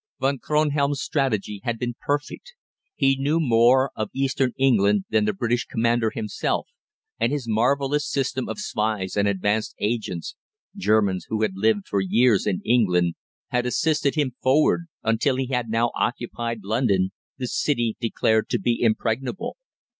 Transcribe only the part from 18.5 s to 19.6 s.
be impregnable.